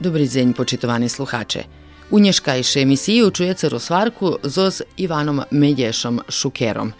[0.00, 1.64] Dobry dzień, poczytowani słuchacze.
[2.10, 6.92] U nješkajšej emisiji čujete rozvarku z Ivanom Medješom Šukerom,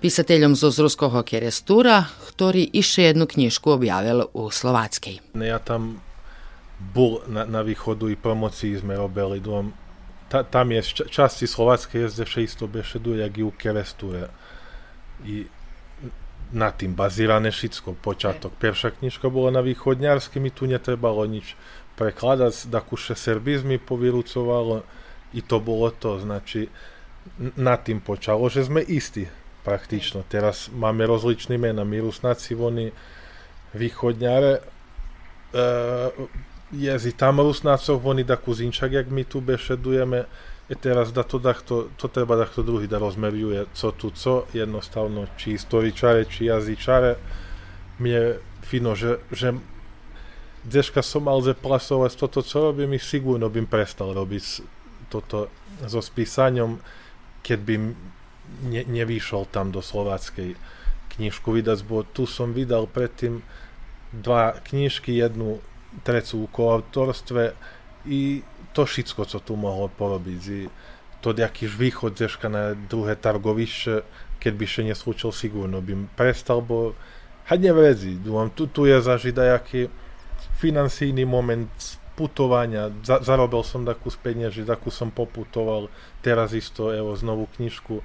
[0.00, 5.20] pisateljom z ruskog kerestura, ktorý iše jednu knjižku objavil u Slovackej.
[5.34, 6.04] Ja tam
[6.94, 9.40] bol na, na východu i promocii sme robili.
[9.40, 9.72] Dom,
[10.28, 14.28] ta, tam je časti Slovackej jezde vše isto bešedu, jak i u keresture.
[15.24, 15.48] I
[16.52, 18.52] na tým bazírane všetko, počiatok.
[18.60, 21.56] Prvša knižka bola na východňarsky, mi tu netrebalo nič
[21.94, 24.82] prekladať, takúše serbizmy povyrucovalo
[25.34, 26.68] i to bolo to, znači
[27.56, 29.26] na tým počalo, že sme istí
[29.64, 30.22] praktično.
[30.28, 32.92] Teraz máme rozličné mena, my Rusnáci, oni
[33.72, 34.62] východňare, e,
[36.76, 40.28] jezi tam Rusnácov, oni da kuzinčak, jak my tu bešedujeme,
[40.68, 44.44] i teraz da to, to, to treba da to druhý da rozmerjuje co tu co,
[44.52, 47.16] jednostavno, či istoričare, či jazyčare,
[47.98, 49.52] mi je fino, že, že
[50.64, 54.64] dneška som mal zaplasovať toto, čo robím, ich sigurno bym prestal robiť
[55.12, 55.52] toto
[55.84, 56.80] so spísaním,
[57.44, 57.74] keď by
[58.72, 60.56] ne, nevyšol tam do slováckej
[61.14, 63.44] knižku vydať, bo tu som vydal predtým
[64.10, 65.60] dva knižky, jednu
[66.02, 67.54] trecu u autorstve
[68.08, 68.42] i
[68.74, 70.42] to všetko, co tu mohlo porobiť.
[70.50, 70.60] I
[71.22, 74.02] to jakýž východ dneška na druhé targovište,
[74.42, 76.92] keď by še neslúčil sigurno, bym prestal, bo
[77.46, 78.18] hadne vrezi,
[78.56, 79.88] tu, tu je zažiť jaký
[80.64, 81.68] financijný moment
[82.16, 82.88] putovania.
[83.04, 85.92] Za, zarobil som takú z peniazy, takú som poputoval.
[86.24, 88.00] Teraz isto, evo, znovu knižku.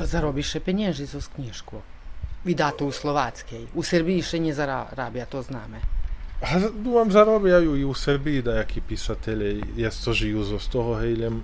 [0.00, 1.82] Zarobíš peniazy zo knižku?
[2.46, 3.74] Vydá to u Slováckej.
[3.74, 5.82] U Srbiji še nezarábia, to známe.
[6.40, 9.60] A dúfam, zarobiajú i u Srbiji dajakí písatelé,
[10.04, 11.40] to žijú zo z toho, hejlem,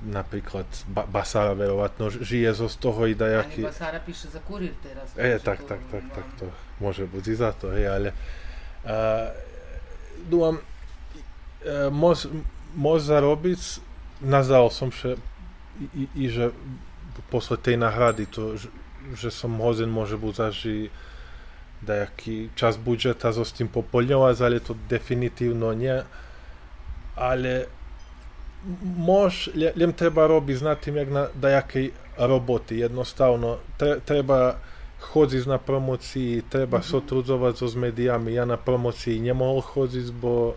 [0.00, 3.68] napríklad ba- Basára verovatno žije zo z toho i dajaký...
[3.68, 5.12] Ani Basára píše za kurír teraz.
[5.16, 6.48] E, tak, tak, tak, tak, to
[6.80, 8.08] môže byť i za to, hej, ale
[10.29, 10.59] Думам,
[11.91, 12.27] мож,
[12.75, 13.79] мож заробіць
[14.21, 15.15] назал som še
[15.95, 16.51] i, i že
[17.31, 18.69] posle tej nahrady to, že,
[19.15, 20.89] že som hozen može buď zaži
[21.79, 26.03] dajaký čas budžeta so s tým popoľňovať, ale to definitívno nie.
[27.15, 27.71] Ale
[28.83, 32.83] mož, len treba robiť na tým, jak na dajakej roboty.
[32.83, 34.59] Jednostavno, tre, treba
[35.04, 36.92] chodziť na promocii, treba mm-hmm.
[36.96, 38.32] sotrudzovať so s médiami.
[38.32, 40.56] Ja na promocii nemohol chodiť, bo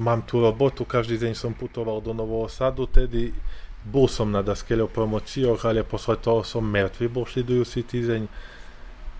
[0.00, 3.36] mám tu robotu, každý deň som putoval do Nového Sadu, tedy
[3.84, 8.22] bol som na daskeľo promocioch, ale posle toho som mŕtvy bol šlidujúci týždeň.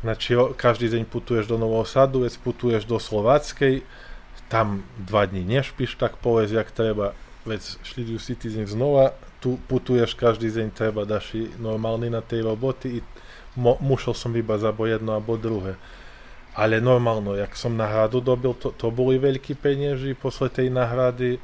[0.00, 3.84] Znači, každý deň putuješ do Nového Sadu, veď putuješ do Slováckej,
[4.48, 7.12] tam dva dní nešpíš, tak povedz, jak treba,
[7.44, 13.00] veď šlidujúci týždeň znova, tu putuješ každý deň, treba daši normálny na tej roboty i
[13.56, 15.74] mo, musel som vybrať abo jedno, abo druhé.
[16.54, 21.38] Ale normálno, jak som nahradu dobil, to, to boli veľkí peniazy, posle tej nahrady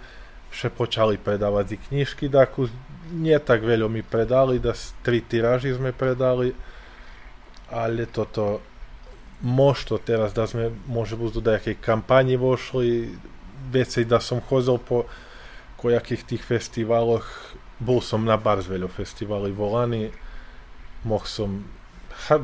[0.50, 2.70] vše počali predávať i knižky, takú
[3.14, 6.50] nie tak veľa mi predali, da tri tiráži sme predali,
[7.70, 8.62] ale toto
[9.42, 13.14] možno teraz, da sme môže byť do nejakej kampani vošli,
[13.70, 15.06] veci, da som chodil po
[15.76, 17.26] kojakých tých festivaloch,
[17.76, 20.08] bol som na bardzo veľa festivali volaný,
[21.04, 21.68] mohl som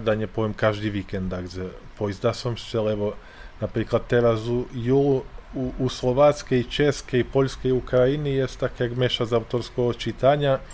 [0.05, 3.17] da ne poviem každý víkend, takže poizda som ešte, lebo
[3.59, 9.37] napríklad teraz u júlu u, u slováckej, českej, poľskej Ukrajiny je tak jak meša z
[9.37, 10.65] autorského čítania.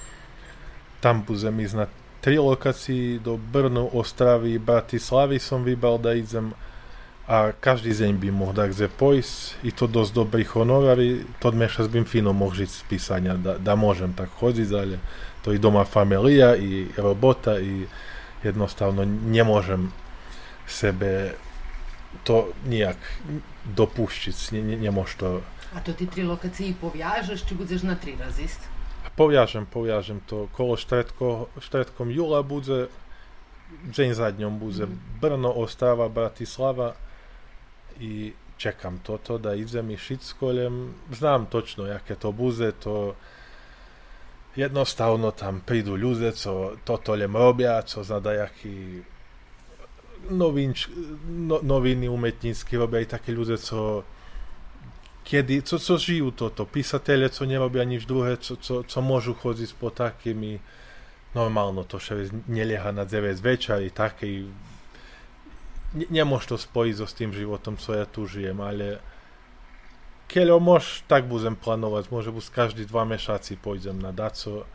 [1.03, 1.87] Tam budem ísť na
[2.23, 6.55] tri lokácii do Brnu, Ostravy, Bratislavy som vybral da idem
[7.29, 9.61] a každý deň by mohol takže pojsť.
[9.61, 13.77] I to dosť dobrých honorári, to mešac bym fino mohol žiť z písania, da, da
[13.77, 14.97] môžem tak chodiť, ale
[15.45, 17.85] to i doma familia, i robota, i
[18.43, 19.93] jednostavno ne možem
[20.67, 21.35] sebe
[22.25, 22.97] to nijak
[23.65, 25.41] dopušćic, nie, nie, to...
[25.75, 28.61] A to ti tri lokaciji povjažeš, či budeš na tri razist?
[29.17, 30.49] Povjažem, povjažem to.
[30.53, 32.89] Kolo štretko, štretkom jula bude,
[33.93, 35.01] dzień za dniom bude mm.
[35.21, 36.95] Brno, Ostava, Bratislava
[38.01, 40.95] i čekam to, to da idem i Šitskoljem.
[41.13, 43.15] Znam točno jaké to buze, to
[44.59, 49.07] jednostavno tam prídu ľudia, co toto lem robia, co za dajaký
[50.35, 50.91] novinč,
[51.31, 54.03] no, noviny umetnícky robia i také ľudia, co
[55.23, 59.71] kedy, co, co žijú toto, písatelia, co nerobia nič druhé, co, co, co môžu chodiť
[59.79, 60.59] po takými,
[61.39, 64.49] normálno to všetko nelieha na 9 večer i taký,
[65.95, 68.99] ne, nemôž to spojiť so s tým životom, co ja tu žijem, ale
[70.29, 74.69] keď môž, tak budem plánovať, môže byť každý dva mešaci pôjdem na daco,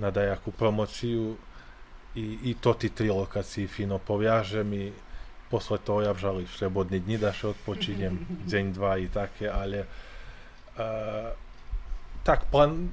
[0.00, 1.36] na dajakú promociu
[2.16, 4.84] i, i to tí tri lokácii fino poviažem i
[5.46, 11.30] posle toho ja vžali slobodné dni da še odpočinjem, deň, dva i také, ale uh,
[12.26, 12.90] tak plan,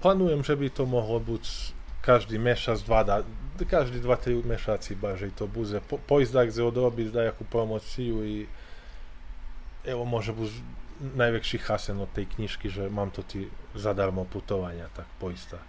[0.00, 1.44] planujem, že by to mohlo byť
[2.00, 3.16] každý mešac, dva, da,
[3.66, 5.82] každý dva, tri mešaci baže to bude.
[5.84, 8.48] Po, pojsť kde odrobiť dajakú promociu i
[9.84, 10.50] evo môže byť
[11.00, 15.60] najväčší chasen od tej knižky, že mám to ti zadarmo putovania, tak poista.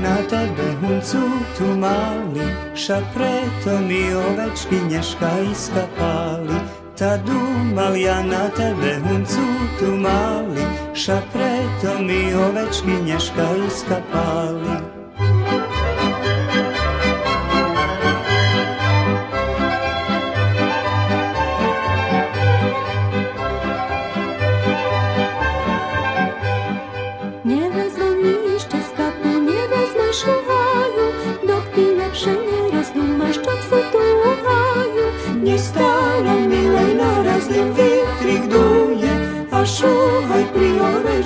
[0.00, 1.22] na tebe huncu
[1.58, 6.58] tu mali, ša preto mi ovečky neška iskapali.
[6.98, 9.46] Ta dumal ja na tebe huncu
[9.78, 10.64] tu mali,
[10.94, 14.89] ša preto mi ovečky neška iskapali.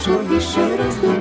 [0.04, 1.13] 这一生。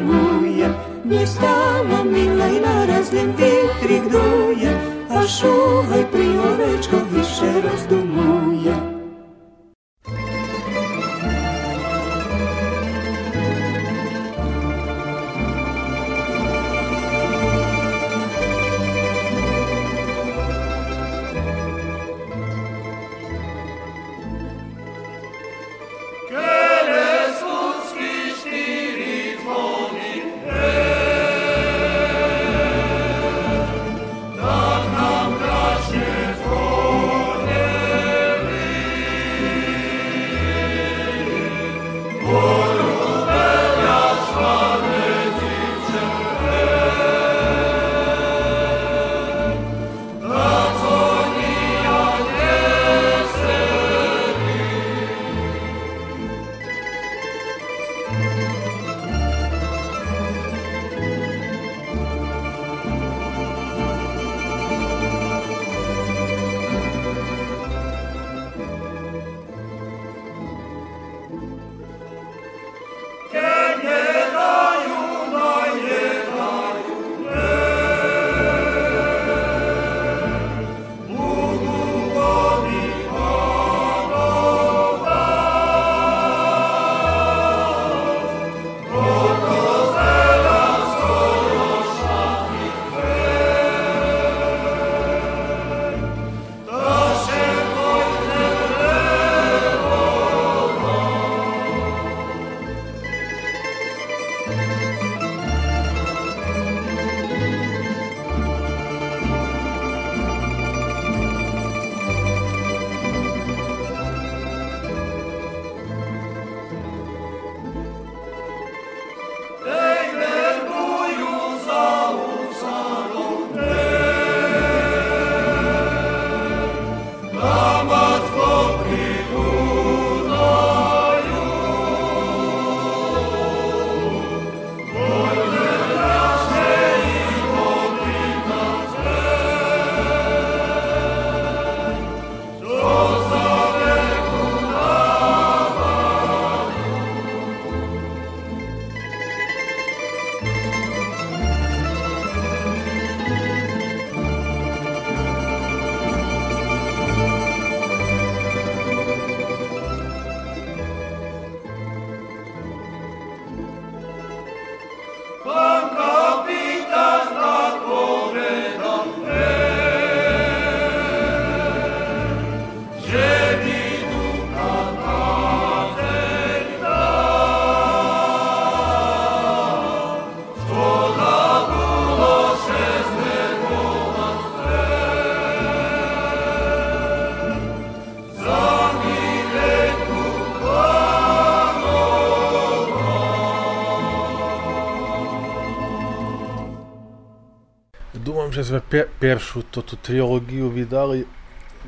[198.54, 201.26] Že sme per, peršu toto trilógiu vydali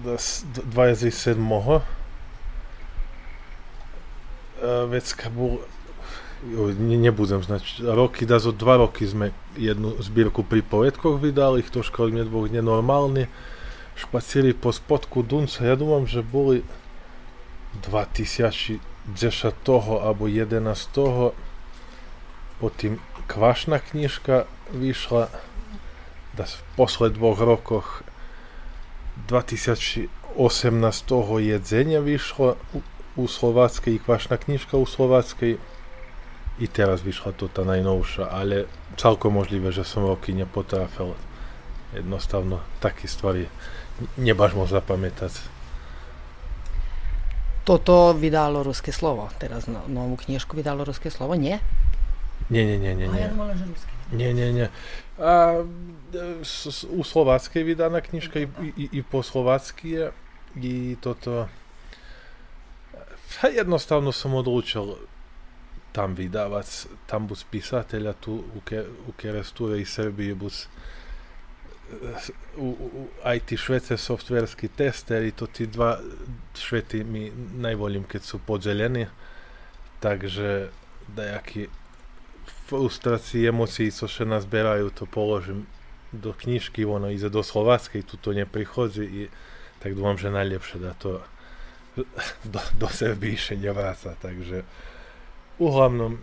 [0.02, 1.38] 27.
[4.90, 5.62] Vecka bol
[6.80, 11.82] ne, nebudem znať, roky, da zo dva roky sme jednu zbierku pri poetkoch vydali, to
[11.82, 13.32] mne dvoch nenormálne,
[13.96, 16.62] špacili po spodku Dunca, ja dúfam, že boli
[17.82, 18.82] 2010
[19.64, 20.60] toho, alebo 11
[20.92, 21.34] toho,
[22.60, 25.32] potom kvašná knižka vyšla,
[26.36, 28.04] v posled dvoch rokoch
[29.32, 30.12] 2018
[31.08, 32.80] toho jedzenia vyšlo u,
[33.16, 35.56] u Slováckej, kvašná knižka u Slováckej,
[36.56, 41.16] i teraz vyšla to tá najnovšia, ale celkom možlivé, že som roky nepotrafil.
[41.92, 43.48] Jednostavno, také stvari
[44.20, 45.32] nebaš moc zapamätať.
[47.66, 51.58] Toto vydalo Ruské slovo, teraz no, novú knižku vydalo Ruské slovo, nie?
[52.52, 53.08] Nie, nie, nie, nie.
[53.10, 53.95] A ja že Ruské.
[54.12, 54.70] Nie, nie, nie.
[56.90, 58.48] U Słowackej vidana kniżka i,
[58.92, 60.12] i, po słowackie
[60.56, 61.48] i to to
[63.42, 64.98] pa jednostavno sam odlučio
[65.94, 68.44] tam vidavac, tam bus pisatelja, tu
[69.08, 70.68] u Keresture i Srbiji bus
[72.58, 76.00] u, u, IT švece softverski tester i to ti dva
[76.56, 79.08] šveti mi najvoljim kad su podželjeni.
[80.00, 80.70] Takže
[81.08, 81.68] dajaki
[82.66, 85.70] frustrácii, emócií, co še nazberajú, to položím
[86.10, 89.22] do knižky, ono ide do Slováckej, tu to neprichodzi i
[89.80, 91.22] tak dúfam, že najlepšie da to
[92.54, 94.66] do, do Srbiji še nevráca, takže
[95.56, 96.20] Uglavnom,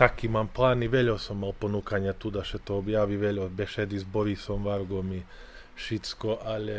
[0.00, 4.06] taký mám plány, veľa som mal ponúkania tu, da še to objaví, veľa bešedy s
[4.08, 5.20] Borisom, Vargom i
[5.76, 6.74] všetko, ale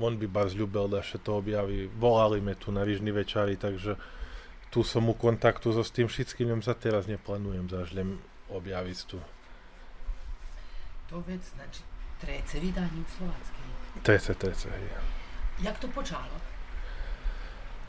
[0.00, 1.90] on by bar zľúbil, da še to objaví.
[2.00, 3.98] Volali me tu na Rižný večari, takže
[4.72, 8.16] tu som u kontaktu so s tým všetkým, jem za teraz neplánujem zažlem
[8.48, 9.20] objaviť tu.
[11.12, 11.84] To vec, znači,
[12.20, 13.64] trece vydaním slovackej.
[14.02, 14.88] Trece, trece, hej.
[15.60, 16.40] Jak to počalo?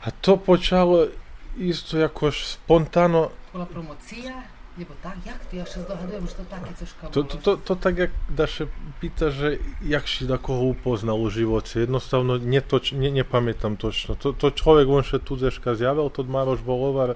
[0.04, 1.08] A to počalo,
[1.56, 3.32] isto jakož spontano...
[3.52, 4.44] Bola promocija?
[4.74, 5.54] Nebo tak, jak to?
[5.54, 8.50] Ja še zdohadujem, že to také cožka to, to, to, to tak, jak da
[8.98, 11.86] pýta, že jak si da koho upoznal u živote.
[11.86, 14.18] Jednostavno, netoč, ne, nepamätám točno.
[14.18, 17.14] To, to človek, on še tu zeška zjavil, to Maroš Bolovar,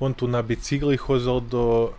[0.00, 1.92] on tu na bicykli chozel do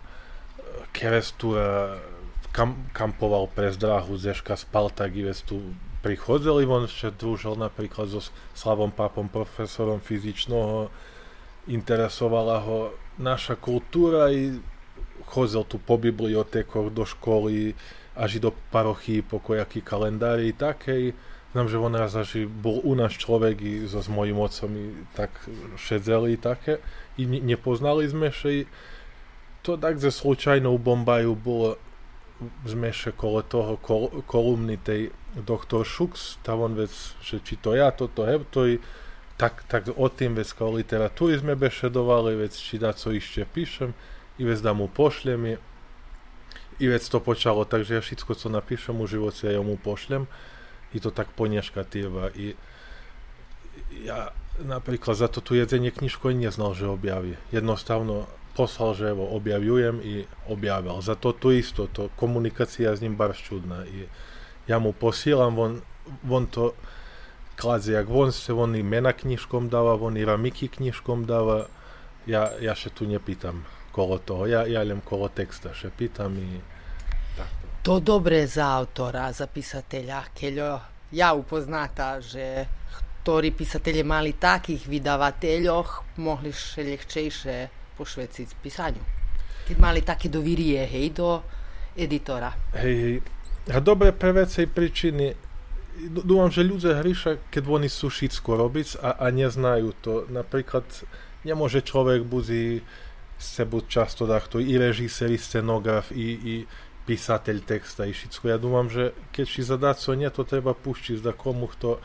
[0.90, 2.02] Kerestura,
[2.50, 5.62] kam, kampoval pre zdráhu, zeška spal tak i tu
[6.02, 8.18] prichodzeli, on še družil napríklad so
[8.58, 10.90] Slavom Papom, profesorom fyzičného
[11.70, 12.78] interesovala ho
[13.22, 14.58] naša kultúra i
[15.32, 17.72] chodil tu po bibliotekoch do školy,
[18.12, 21.16] až do parochy, po kojaký kalendári také.
[21.56, 24.92] Znam, že on raz až bol u nás človek i so s mojim otcom i
[25.16, 25.32] tak
[25.80, 26.80] šedzeli také.
[27.16, 28.60] I nepoznali sme še i
[29.62, 31.78] to tak ze slučajnou Bombaju bolo
[32.66, 36.90] sme še kole toho kol, kolumny tej doktor Šuks, tá on vec,
[37.22, 38.82] že či to ja, toto, hej, to i
[39.38, 43.94] tak, tak o tým vec o literatúry sme bešedovali, vec či da co ešte píšem,
[44.42, 45.54] i vec da mu pošlem,
[46.82, 50.26] i vec to počalo, takže ja všetko, co napíšem u živote, ja mu pošlem,
[50.90, 52.34] i to tak ponieškatíva.
[52.34, 52.58] I
[54.02, 57.38] ja napríklad za to tu jedzenie knižku neznal, že objaví.
[57.54, 58.26] Jednostavno
[58.58, 60.98] poslal, že evo, objavjujem i objavil.
[61.00, 63.86] Za to tu isto, to komunikácia s ním bar čudná.
[63.86, 64.10] I
[64.66, 65.72] ja mu posílam, on,
[66.26, 66.74] on to
[67.54, 71.70] kladze, jak on se on imena knjižkom dava, on i ramiki knjižkom dava,
[72.26, 76.60] ja, ja še tu ne pitam kolo toho, ja, ja kolo teksta še pitam i
[77.36, 77.64] tako.
[77.82, 80.80] To dobre za autora, za pisatelja, keľo
[81.12, 82.66] ja upoznata, že
[83.22, 87.56] ktorí pisatelje mali takých vydavateljoh, mohli ľahčejšie
[87.94, 89.04] pošveciť pisaniu.
[89.62, 91.38] Keď mali také dovirie, hej, do
[91.94, 92.50] editora.
[92.74, 93.16] Hej, hej.
[93.70, 95.38] A dobre pre vecej príčiny
[96.10, 100.26] dúfam, že ľudia hryša, keď oni sú všetko robiť a, a neznajú to.
[100.26, 100.82] Napríklad
[101.46, 102.82] nemôže človek buzi
[103.42, 106.54] sebu často takto i režisér, i scenograf, i, i
[107.02, 108.44] písateľ texta, i všetko.
[108.46, 111.98] Ja dúfam, že keď si zadá co nie, to treba puštiť za komu kto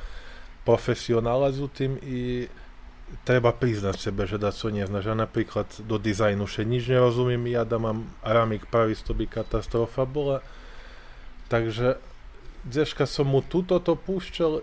[0.66, 2.50] profesionála z tým i
[3.24, 5.06] treba priznať sebe, že dá co nezna.
[5.06, 10.04] Že napríklad do dizajnu še nič nerozumiem, ja da mám aramik pravý, to by katastrofa
[10.04, 10.42] bola.
[11.48, 12.02] Takže
[12.68, 14.60] Deška som mu túto to púšťal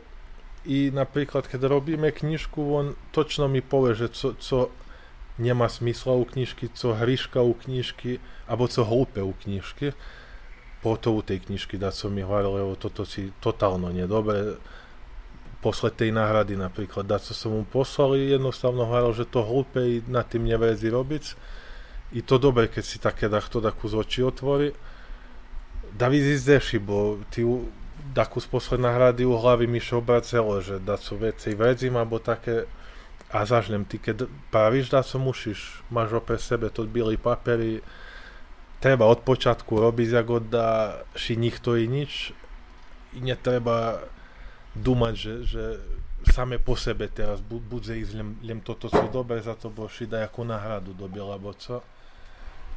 [0.68, 4.56] i napríklad, keď robíme knižku, on točno mi povie, že co, co
[5.38, 9.92] nemá smysla u knižky, co hryška u knižky, alebo co hlúpe u knižky.
[10.82, 14.60] Po to u tej knižky dá som mi hovoril, lebo toto si totálno nedobre.
[15.64, 20.20] Posle tej náhrady napríklad, co som mu poslal, jednostavno hovoril, že to hlúpe i na
[20.20, 21.24] tým nevezi robiť.
[22.14, 24.76] I to dobre, keď si také dachto takú z očí otvorí
[25.94, 27.46] da vyzdeši, bo ty
[28.14, 32.18] takú z posledná hrady u hlavy mi še obracelo, že da su veci vedzim, alebo
[32.18, 32.66] také
[33.34, 37.82] a zažnem ti, keď praviš da se mušiš, maš opet sebe to bili paperi,
[38.78, 42.30] treba od počatku robiť, ako da ši njih to i nič,
[43.18, 44.06] i ne treba
[44.78, 45.64] dumať, že, že
[46.30, 50.22] same po sebe teraz bu, budze izljem ljem toto co dobre, zato boš i da
[50.22, 51.82] jako nahradu dobila boco.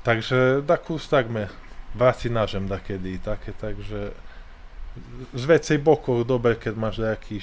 [0.03, 1.47] Takže da kus tak me
[1.93, 4.11] vraci nažem da kedy i take, takže
[5.33, 7.37] z vecej bokov dobre, keď máš nejaký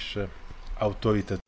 [0.82, 1.43] autoritet.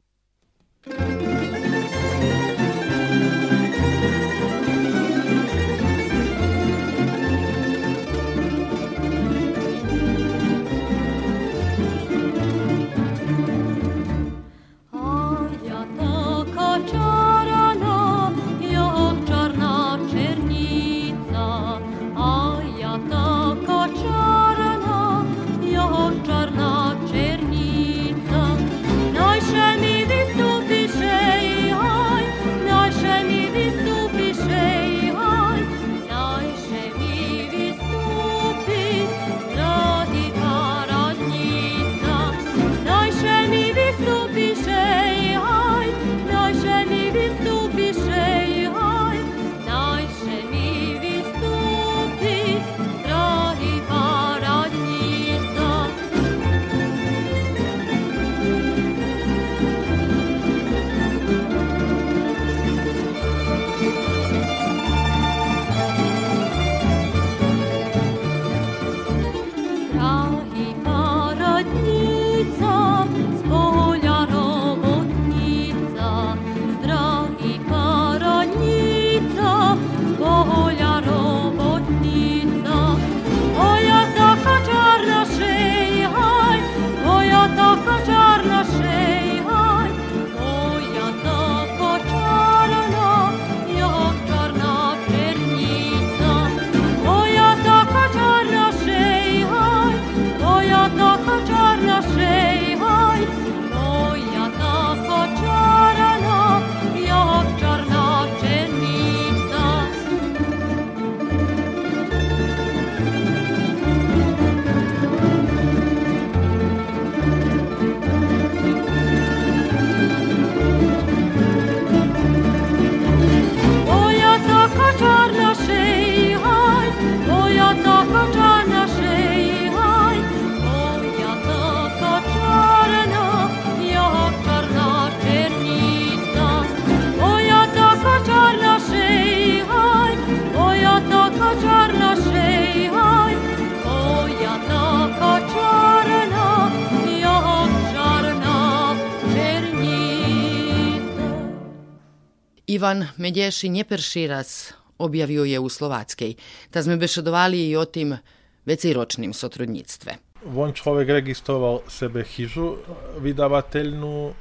[152.67, 156.35] Ivan Medješi neperší raz objavio je u Slovackej,
[156.75, 158.19] ta sme bešedovali i o tim
[158.67, 160.43] veciročnim sotrudnictve.
[160.50, 162.83] On človek registroval sebe chyžu
[163.23, 164.35] vydavateľnú,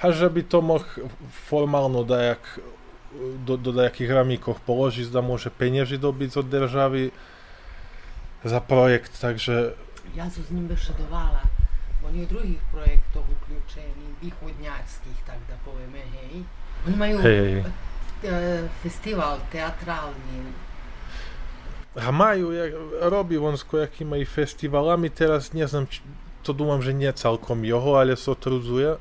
[0.00, 0.84] a že by to moh
[1.28, 2.40] formálno dajak,
[3.44, 7.12] do, do dajakých ramíkoch položiť, da môže penieži dobiť od državy
[8.48, 9.76] za projekt, takže...
[10.16, 11.44] Ja som s ním bešedovala.
[12.00, 16.48] On je v druhých projektoch uključený, východňarských, tak da povieme, hej.
[16.86, 17.66] Oni majú hey.
[18.82, 20.54] festival teatrálny.
[21.96, 22.68] A majú, ja,
[23.08, 25.88] robí on s kojakými festivalami, teraz neznám,
[26.44, 29.00] to dúmam, že nie celkom jeho, ale sotrudzuje.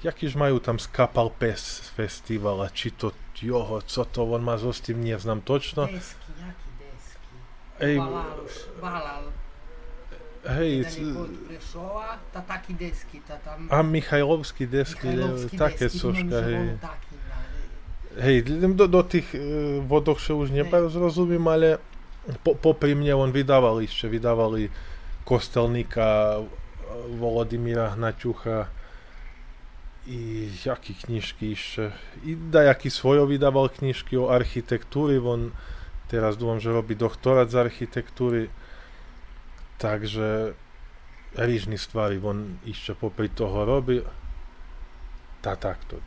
[0.00, 4.72] Jakýž majú tam Skapal Pes festival, a či to jeho, co to on má so
[4.72, 5.86] s tým, neznám točno.
[5.86, 7.36] Desky, jaký desky?
[7.80, 7.96] Ej,
[8.80, 9.32] Valal,
[10.44, 11.00] Hej,
[11.48, 13.64] Prešova, tá taký desky, tá tam...
[13.72, 16.64] A Michajlovský desky, Michajlovský také desky, soška, hej.
[18.14, 18.36] Hej,
[18.76, 21.80] do, do tých uh, vodoch še už nerozumím, ale
[22.44, 24.68] po, popri mne on vydával ešte, vydávali
[25.24, 26.44] Kostelníka,
[27.16, 28.68] Volodymíra Hnaťucha
[30.04, 31.88] i jaký knižky ešte.
[32.28, 35.56] I dajaký svojo vydával knižky o architektúry, on
[36.12, 38.52] teraz dúfam, že robí doktorát z architektúry
[39.84, 40.56] Takže
[41.36, 44.00] rýžny stvari on ešte popri toho robí.
[45.44, 46.00] Tá takto.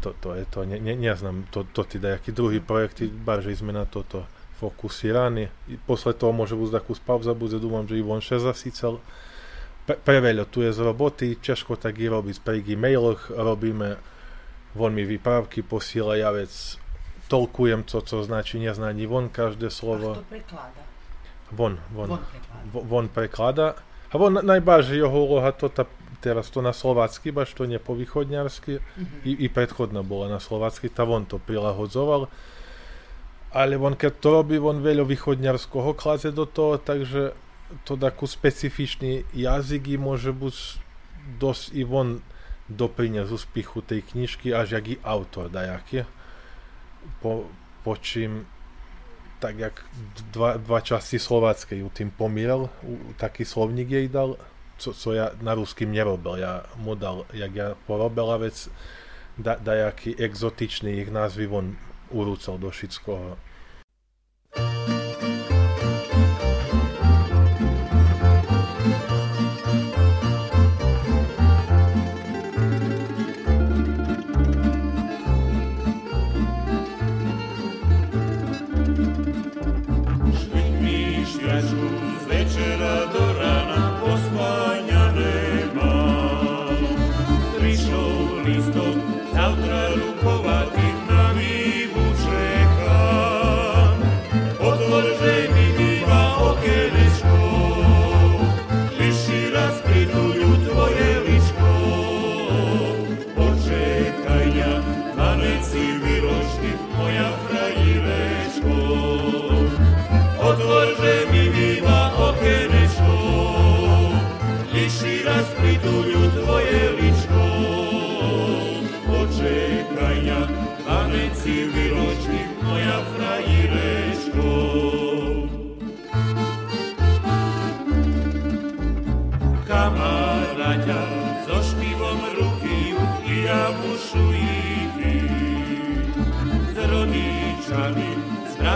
[0.00, 3.76] To, to je to, ne, ne, neznám, to, to ti dajaký druhý projekty, barže sme
[3.76, 4.24] na toto
[4.56, 5.52] fokusirani.
[5.68, 8.96] I posle toho môže byť takú pauza, bude dúfam, že i on še zasícal.
[9.84, 14.00] Pre, tu je z roboty, češko tak i robiť, pri e-mailoch robíme,
[14.72, 16.80] von mi vyprávky posiela, ja vec
[17.28, 20.10] tolkujem to, co znači neznaní von každé slovo.
[20.10, 20.95] A kto preklada?
[21.52, 22.08] Von, von.
[22.08, 22.66] Von preklada.
[22.72, 23.66] Vo- von preklada.
[24.10, 25.86] A von najbaže jeho úloha to ta,
[26.22, 28.82] teraz to na slovácky, baš to nie po východňarsky.
[29.26, 32.30] I, I predchodná bola na slovácky, ta von to prilahodzoval.
[33.54, 37.34] Ale on keď to robí, on veľa východňarského klaze do toho, takže
[37.82, 40.56] to takú specifičný jazyk i môže byť
[41.42, 42.22] dosť i von
[42.70, 46.06] doprinie z úspichu tej knižky, až jak i autor dajaký.
[47.22, 47.46] Po,
[47.82, 48.46] po čím
[49.46, 49.76] tak jak
[50.34, 54.34] dva, dva časti slováckej ju tým pomíral, u- taký slovník jej dal,
[54.74, 56.42] co, co ja na ruským nerobil.
[56.42, 58.66] Ja mu dal, jak ja porobil a vec,
[59.38, 61.78] da, dajaký exotičný ich názvy von
[62.10, 63.38] urúcal do všetkoho.
[64.50, 64.95] Švitni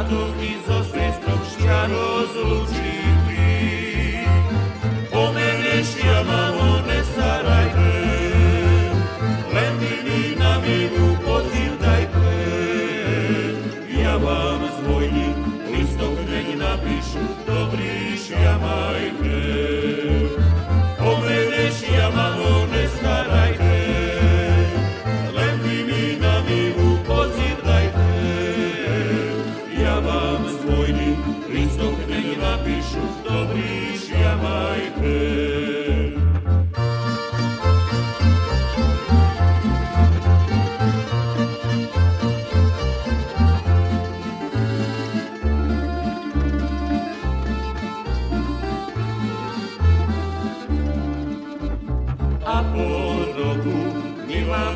[0.00, 2.79] s bratom i so sestrom šťa rozlučiti.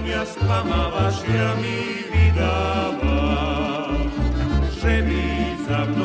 [0.04, 3.20] mia sklamavaš, ja mi vidava,
[4.80, 6.03] že mi za mnom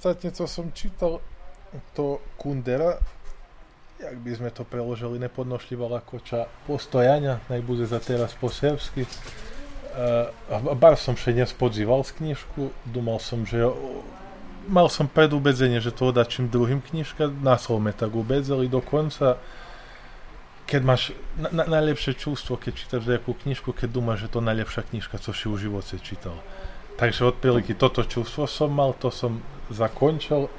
[0.00, 1.20] ostatne, co som čítal,
[1.92, 2.96] to Kundera,
[4.00, 9.04] jak by sme to preložili nepodnošljivala koča postojanja, naj bude za teraz po serbski.
[9.04, 13.60] Uh, eh, bar som še dnes z knižku, dumal som, že
[14.72, 19.36] mal som predubedzenie, že to odačím druhým knižka, naslov me tak ubedzali dokonca.
[20.64, 24.80] Keď máš na, na, najlepšie čustvo, keď čítaš nejakú knižku, keď dumáš, že to najlepšia
[24.80, 26.40] knižka, co si u živote čítal.
[27.00, 29.40] Takže otprilike toto čustvo som mal, to som
[29.72, 30.52] zakončil.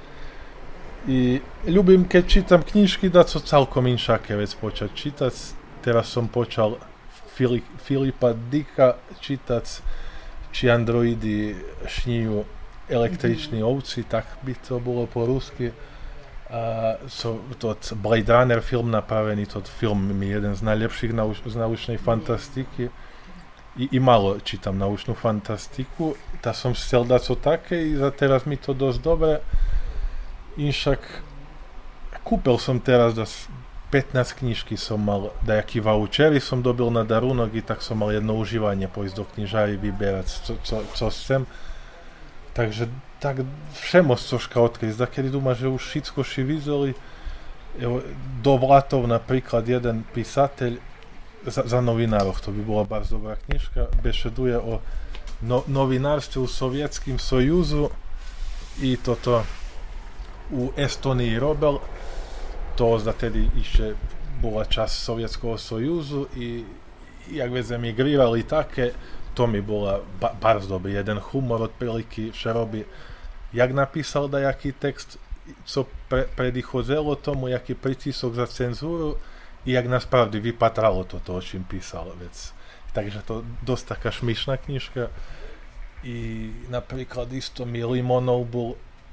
[1.05, 1.37] I
[1.69, 5.33] ľubím, keď čítam knižky, da sú celkom inšaké vec počať čítať.
[5.85, 6.81] Teraz som počal
[7.37, 9.65] Filip, Filipa Dika čítať,
[10.49, 12.41] či androidy šníjú
[12.89, 13.67] električní mhm.
[13.69, 15.69] ovci, tak by to bolo po rusky.
[16.49, 21.13] A so, tot Blade Runner film napravený, tot film je jeden z najlepších
[21.45, 22.03] z naučnej mhm.
[22.03, 22.89] fantastiky.
[23.79, 28.43] I, I malo čítam naučnú fantastiku, tá som chcel dať co také i za teraz
[28.43, 29.39] mi to dosť dobre.
[30.59, 30.99] Inšak
[32.27, 33.47] kúpil som teraz das
[33.95, 38.35] 15 knižky som mal, dajaký vouchery som dobil na darunok i tak som mal jedno
[38.39, 41.43] užívanie pojsť do knižári vyberať, co, co, co chcem.
[42.51, 42.91] Takže
[43.23, 43.47] tak
[43.79, 44.99] všemoc troška odkryť.
[44.99, 46.91] Zakedy duma, že už všetko ši videli,
[48.43, 50.75] do Vlatov napríklad jeden písateľ
[51.45, 54.81] za, za novinároch, to by bola bardzo dobrá knižka, bešeduje o
[55.41, 57.89] no, novinárstve u Sovietským sojuzu
[58.81, 59.43] i toto
[60.51, 61.81] u Estonii robil,
[62.75, 63.97] to tedy ešte
[64.41, 66.65] bola časť Sovietského sojuzu i
[67.31, 68.91] jak vec emigrirali také,
[69.33, 71.69] to mi bola ba- bardzo dobrý, jeden humor
[72.31, 72.83] vše robí,
[73.53, 75.19] jak napísal dajaký text,
[75.65, 79.30] co pre, predichozelo tomu, jaký pritisok za cenzúru i
[79.65, 82.53] jak nás pravdy vypatralo toto, o čím písal vec.
[82.91, 85.13] Takže to dosť taká šmišná knižka.
[86.03, 88.69] I napríklad isto mi Limonov bol,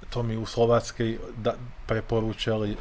[0.09, 2.75] to mi u Slováckej da, preporúčali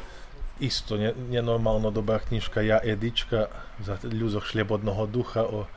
[0.58, 3.46] isto ne, nenormálno dobrá knižka Ja Edička
[3.78, 5.70] za ľuzoch šliebodného ducha o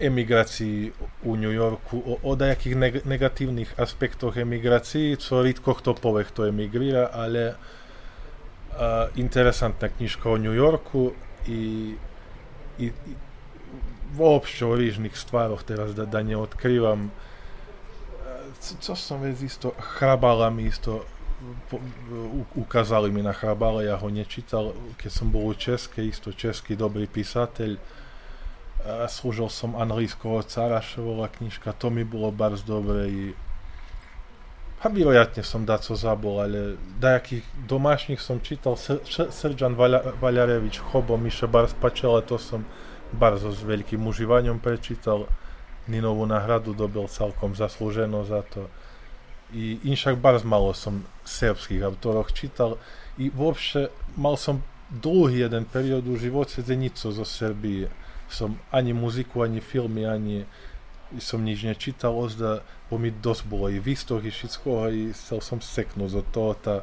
[0.00, 0.92] emigrácii
[1.24, 6.48] u New Yorku, o, o dajakých neg- negatívnych aspektoch emigrácií, co rýdko kto povie, kto
[6.48, 7.56] emigríra, ale
[8.76, 11.16] uh, interesantná knižka o New Yorku
[11.48, 11.96] i,
[12.78, 13.12] i, i
[14.12, 17.10] vôbšte o rýžnych stvároch teraz da, da neodkrývam.
[18.56, 21.04] Co, co som vec isto, chrabala mi isto
[21.68, 21.76] po,
[22.10, 26.72] u, ukázali mi na chrabale, ja ho nečítal, keď som bol u Českej, isto český
[26.76, 27.76] dobrý písateľ,
[29.10, 33.22] slúžil som anglického Carašovola knižka, to mi bolo bardzo dobre i
[34.86, 38.78] a vyrojatne som daco zabol, ale dajakých domášnych som čítal
[39.10, 39.74] Srdžan
[40.22, 42.62] Valjarevič, Chobo, Miše Bars Pačela, to som
[43.10, 45.26] bardzo s veľkým užívaním prečítal.
[45.90, 48.70] Ninovú náhradu dobil celkom zaslúženo za to.
[49.54, 52.78] I inšak bars malo som serbských autorov čítal
[53.18, 57.90] i vôbše mal som dlhý jeden period u živote nico zo Serbie
[58.26, 60.46] som ani muziku, ani filmy, ani
[61.22, 65.58] som nič nečítal, ozda, bo mi dosť bolo i výstoch, i všetko, i chcel som
[65.62, 66.76] seknúť od toho, tá,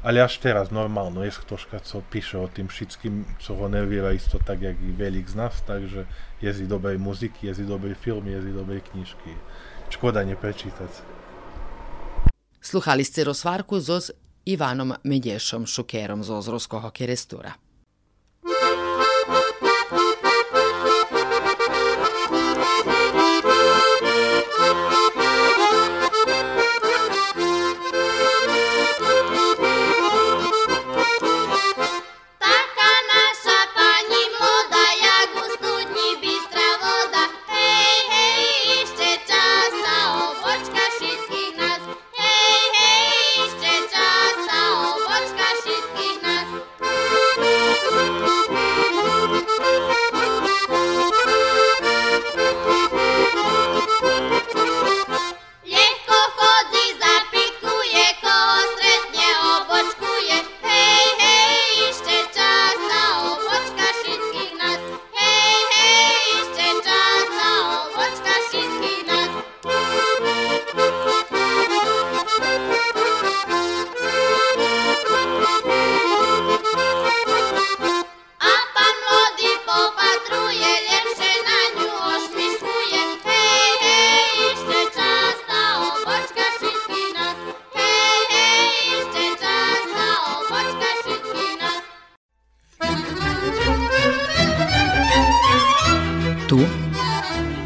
[0.00, 4.38] ale až teraz normálno, je ktožka, co píše o tým všetkým, co ho nervíra isto
[4.38, 6.08] tak, jak i veľik z nás, takže
[6.40, 9.32] jezí dobrej muziky, jezí dobrej filmy, jezí dobrej knižky.
[9.88, 10.92] Škoda neprečítať.
[12.58, 14.12] Sluhali ste rozvarku zo s
[14.48, 17.67] Ivanom Medješom Šukerom z Ozrovskog kerestura.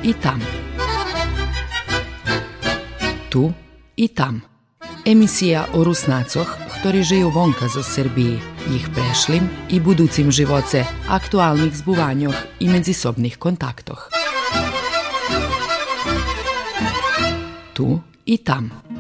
[0.03, 0.41] I tam.
[3.31, 3.53] Tu
[3.97, 4.41] i tam.
[5.07, 6.47] Emisija o Rusnacoh,
[6.81, 8.39] ktorí žijú vonka zo Srbiji,
[8.75, 14.11] ich prešlim i buducim živoce, aktualnih zbuvanjoh i medzisobnih kontaktoh.
[17.75, 17.89] Tu
[18.27, 18.92] i tam.